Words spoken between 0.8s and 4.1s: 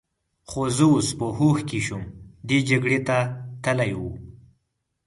اوس په هوښ کې شوم، دی جګړې ته تلی و.